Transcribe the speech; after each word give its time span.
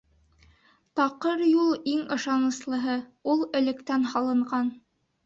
Таҡыр 0.99 1.43
юл— 1.47 1.69
иң 1.95 2.01
ышаныслыһы, 2.15 2.97
ул 3.35 3.45
электән 3.61 4.09
һыналған. 4.15 4.73